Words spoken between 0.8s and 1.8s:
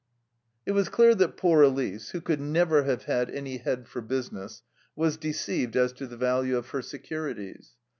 clear that poor